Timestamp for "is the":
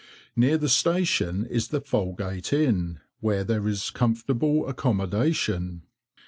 1.45-1.79